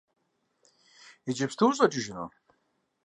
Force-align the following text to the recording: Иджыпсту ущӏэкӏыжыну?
Иджыпсту 1.29 1.67
ущӏэкӏыжыну? 1.67 2.27